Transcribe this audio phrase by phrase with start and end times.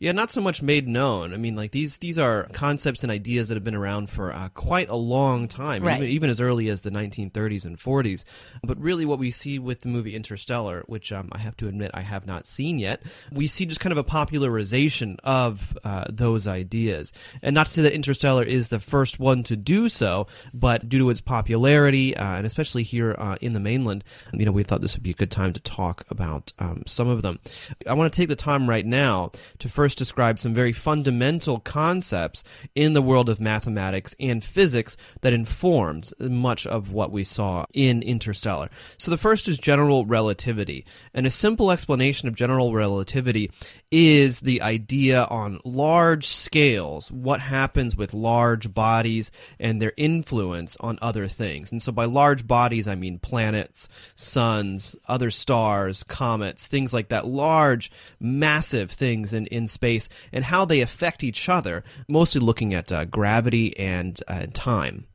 [0.00, 1.32] Yeah, not so much made known.
[1.32, 4.48] I mean, like these these are concepts and ideas that have been around for uh,
[4.50, 5.98] quite a long time, Right.
[5.98, 8.24] even, even as early as the 1930s and 40s.
[8.64, 11.92] But really, what we see with the movie Interstellar, which um, I have to admit
[11.94, 13.02] I have not seen yet,
[13.32, 17.12] we see just kind of a popularization of uh, those ideas.
[17.40, 20.98] And not to say that Interstellar is the first one to do so, but due
[20.98, 24.02] to its popularity, uh, and especially here uh, in the mainland,
[24.32, 27.08] you know, we thought this would be a good time to talk about um, some
[27.08, 27.38] of them.
[27.86, 29.30] I want to take the time right now
[29.60, 32.44] to first describe some very fundamental concepts
[32.76, 38.02] in the world of mathematics and physics that informed much of what we saw in
[38.02, 38.70] Interstellar.
[38.98, 40.86] So the first is general relativity.
[41.12, 43.50] And a simple explanation of general relativity
[43.90, 50.98] is the idea on large scales what happens with large bodies and their influence on
[51.02, 51.72] other things.
[51.72, 57.26] And so by large bodies, I mean planets, suns, other stars, comets, things like that,
[57.26, 62.91] large, massive things in, in space, and how they affect each other, mostly looking at
[62.91, 65.05] uh, gravity and uh, time.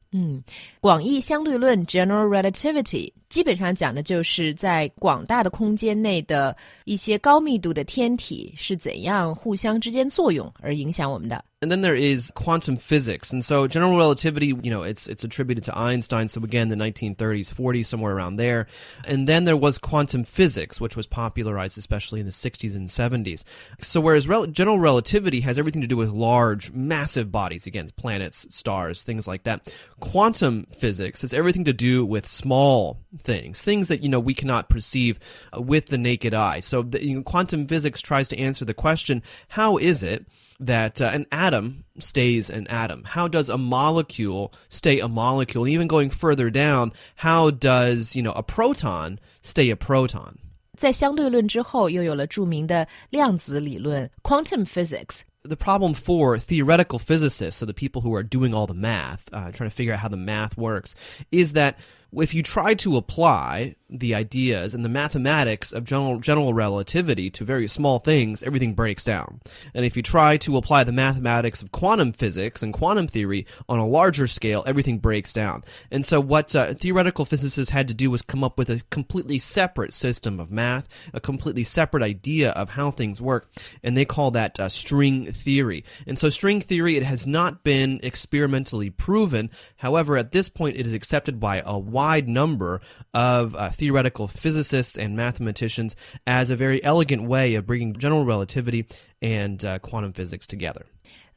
[0.80, 11.44] 广义相对论 （General Relativity） 基本上讲的就是在广大的空间内的一些高密度的天体是怎样互相之间作用而影响我们的。
[11.64, 13.32] And then there is quantum physics.
[13.32, 16.28] And so general relativity, you know, it's it's attributed to Einstein.
[16.28, 18.66] So again, the 1930s, 40s, somewhere around there.
[19.06, 23.44] And then there was quantum physics, which was popularized especially in the 60s and 70s.
[23.80, 28.46] So whereas rel- general relativity has everything to do with large, massive bodies, again, planets,
[28.54, 29.72] stars, things like that.
[30.00, 34.68] Quantum physics has everything to do with small things, things that, you know, we cannot
[34.68, 35.18] perceive
[35.56, 36.60] uh, with the naked eye.
[36.60, 40.26] So the, you know, quantum physics tries to answer the question, how is it
[40.60, 43.04] that uh, an atom stays an atom?
[43.04, 45.64] How does a molecule stay a molecule?
[45.64, 50.38] And even going further down, how does, you know, a proton stay a proton?
[50.76, 55.22] 在相对论之后，又有了着名的量子理论 （quantum physics）。
[55.44, 59.50] the problem for theoretical physicists, so the people who are doing all the math, uh,
[59.52, 60.96] trying to figure out how the math works,
[61.30, 61.76] is that
[62.13, 67.43] if you try to apply the ideas and the mathematics of general general relativity to
[67.43, 69.41] very small things, everything breaks down.
[69.73, 73.79] And if you try to apply the mathematics of quantum physics and quantum theory on
[73.79, 75.63] a larger scale, everything breaks down.
[75.91, 79.39] And so, what uh, theoretical physicists had to do was come up with a completely
[79.39, 83.49] separate system of math, a completely separate idea of how things work,
[83.83, 85.83] and they call that uh, string theory.
[86.05, 89.49] And so, string theory it has not been experimentally proven.
[89.77, 92.80] However, at this point, it is accepted by a wide number
[93.12, 95.94] of uh, theoretical physicists and mathematicians
[96.26, 98.86] as a very elegant way of bringing general relativity
[99.20, 100.82] and uh, quantum physics together.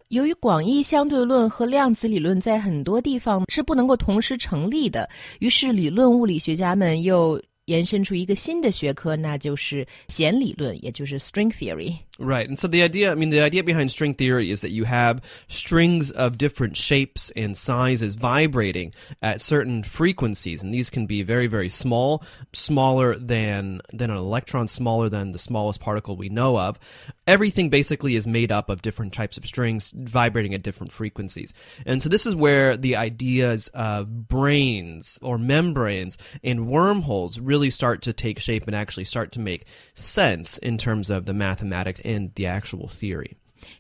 [0.10, 5.10] 由于广义相对论和量子理论在很多地方是不能够同时成立的，
[5.40, 7.42] 于是理论物理学家们又
[7.73, 11.97] 延伸出一个新的学科，那就是弦理论，也就是 string theory。
[12.19, 12.47] Right.
[12.47, 15.21] And so the idea, I mean, the idea behind string theory is that you have
[15.49, 20.63] strings of different shapes and sizes vibrating at certain frequencies.
[20.63, 22.23] And these can be very, very small,
[22.53, 26.79] smaller than, than an electron, smaller than the smallest particle we know of.
[27.27, 31.55] Everything basically is made up of different types of strings vibrating at different frequencies.
[31.87, 38.02] And so this is where the ideas of branes or membranes and wormholes really start
[38.02, 39.66] to take shape and actually start to make
[39.96, 43.36] sense in terms of the mathematics and the actual theory.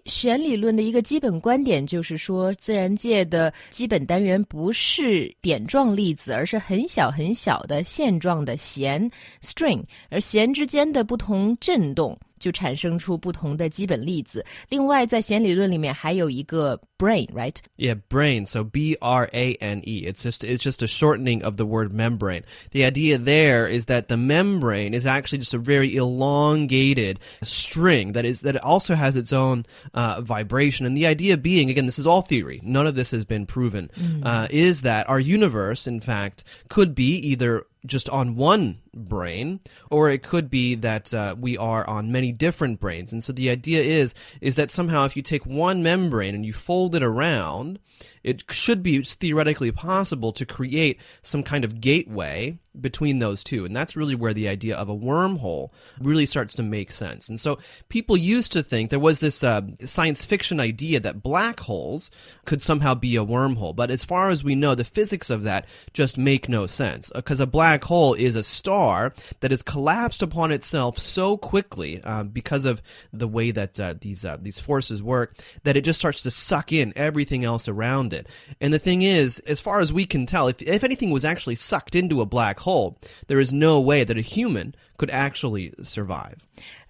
[0.05, 9.09] 弦理论的一个基本观点就是说，自然界的基本单元不是点状粒子，而是很小很小的线状的弦
[9.41, 14.44] （string），而弦之间的不同振动 就产生出不同的基本粒子。
[14.68, 18.44] 另外，在弦理论里面还有一个 brane，right？Yeah, brane.
[18.46, 20.04] So B R A N E.
[20.04, 22.42] It's just it's just a shortening of the word membrane.
[22.72, 28.24] The idea there is that the membrane is actually just a very elongated string that
[28.24, 30.84] is that it also has its own uh, vibration.
[30.84, 32.60] And the idea being, again, this is all theory.
[32.64, 33.88] None of this has been proven.
[33.96, 34.26] Mm.
[34.26, 39.60] Uh, is that our universe, in fact, could be either just on one brane
[39.90, 43.12] or it could be that uh, we are on many different branes.
[43.12, 46.52] And so the idea is is that somehow if you take one membrane and you
[46.52, 47.78] fold it around
[48.22, 53.64] it should be theoretically possible to create some kind of gateway between those two.
[53.64, 57.28] And that's really where the idea of a wormhole really starts to make sense.
[57.28, 57.58] And so
[57.88, 62.10] people used to think there was this uh, science fiction idea that black holes
[62.46, 63.76] could somehow be a wormhole.
[63.76, 67.40] But as far as we know the physics of that just make no sense because
[67.40, 72.23] a black hole is a star star that has collapsed upon itself so quickly uh,
[72.23, 72.81] because of
[73.13, 76.73] the way that uh, these uh, these forces work that it just starts to suck
[76.73, 78.27] in everything else around it.
[78.59, 81.55] And the thing is, as far as we can tell, if if anything was actually
[81.55, 82.97] sucked into a black hole,
[83.27, 86.37] there is no way that a human could actually survive.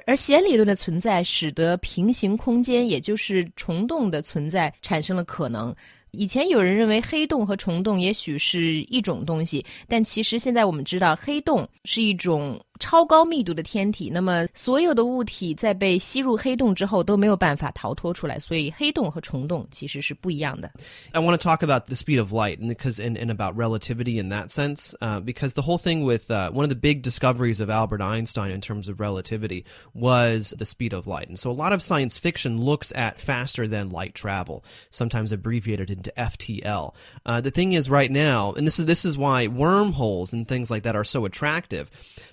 [0.05, 5.75] 而弦理论的存在，使得平行空间，也就是虫洞的存在，产生了可能。
[6.12, 12.58] 以前有人认为黑洞和虫洞也许是一种东西，但其实现在我们知道，黑洞是一种。
[12.81, 20.71] 超高密度的天体，那么所有的物体在被吸入黑洞之后都没有办法逃脱出来，所以黑洞和虫洞其实是不一样的。
[21.11, 24.49] I want to talk about the speed of light, because and, and about relativity in that
[24.51, 28.01] sense, uh, because the whole thing with uh, one of the big discoveries of Albert
[28.01, 29.65] Einstein in terms of relativity
[29.95, 33.67] was the speed of light, and so a lot of science fiction looks at faster
[33.67, 36.93] than light travel, sometimes abbreviated into FTL.
[37.25, 40.69] Uh, the thing is, right now, and this is this is why wormholes and things
[40.69, 41.89] like that are so attractive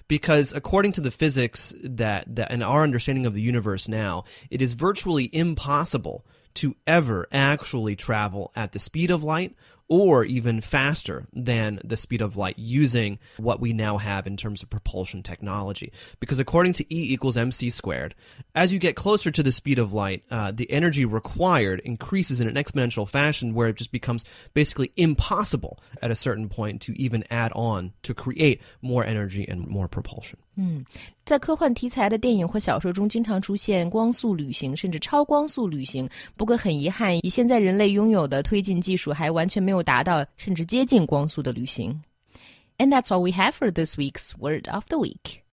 [0.06, 4.61] because according to the physics that, that and our understanding of the universe now, it
[4.61, 6.25] is virtually impossible
[6.55, 9.55] to ever actually travel at the speed of light
[9.88, 14.62] or even faster than the speed of light using what we now have in terms
[14.62, 15.92] of propulsion technology.
[16.20, 18.14] Because according to E equals mc squared,
[18.54, 22.48] as you get closer to the speed of light, uh, the energy required increases in
[22.48, 24.24] an exponential fashion where it just becomes
[24.54, 29.66] basically impossible at a certain point to even add on to create more energy and
[29.68, 30.38] more propulsion.
[30.56, 30.84] 嗯，
[31.24, 36.08] 在科幻题材的电影或小说中，经常出现光速旅行，甚至超光速旅行。
[36.36, 42.02] 不过很遗憾，以现在人类拥有的推进技术，还完全没 有达到甚至接近光速的旅行。
[42.78, 45.44] And that's all we have for this week's Word of the Week.